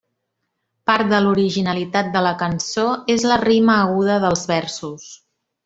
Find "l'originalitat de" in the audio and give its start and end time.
1.25-2.25